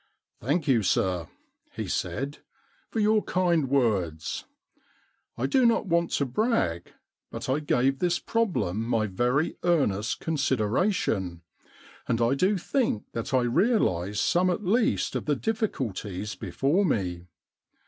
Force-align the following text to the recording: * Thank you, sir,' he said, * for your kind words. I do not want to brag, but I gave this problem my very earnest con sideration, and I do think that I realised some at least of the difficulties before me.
* 0.23 0.39
Thank 0.41 0.67
you, 0.67 0.81
sir,' 0.81 1.27
he 1.73 1.87
said, 1.87 2.39
* 2.65 2.89
for 2.89 2.99
your 2.99 3.21
kind 3.23 3.69
words. 3.69 4.45
I 5.37 5.45
do 5.45 5.63
not 5.63 5.85
want 5.85 6.09
to 6.13 6.25
brag, 6.25 6.93
but 7.29 7.47
I 7.47 7.59
gave 7.59 7.99
this 7.99 8.17
problem 8.17 8.81
my 8.83 9.05
very 9.05 9.57
earnest 9.61 10.19
con 10.19 10.37
sideration, 10.37 11.41
and 12.07 12.19
I 12.19 12.33
do 12.33 12.57
think 12.57 13.03
that 13.11 13.31
I 13.31 13.41
realised 13.41 14.21
some 14.21 14.49
at 14.49 14.63
least 14.65 15.15
of 15.15 15.25
the 15.25 15.35
difficulties 15.35 16.33
before 16.33 16.83
me. 16.83 17.27